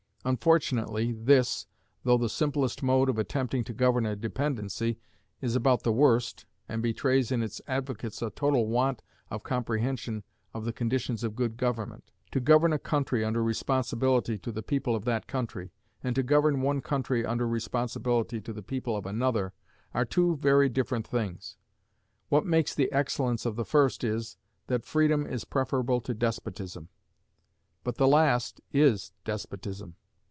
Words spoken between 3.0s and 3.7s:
of attempting